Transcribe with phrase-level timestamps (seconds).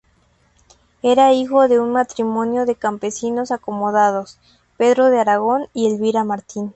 [1.03, 4.39] Era hijo de un matrimonio de campesinos acomodados,
[4.75, 6.69] Pedro de Aragón y Elvira Martín.